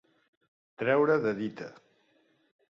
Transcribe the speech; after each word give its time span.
Treure 0.83 1.19
de 1.27 1.35
dita. 1.43 1.69